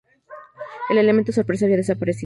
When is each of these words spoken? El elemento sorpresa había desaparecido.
El 0.89 0.97
elemento 0.97 1.31
sorpresa 1.31 1.65
había 1.65 1.77
desaparecido. 1.77 2.19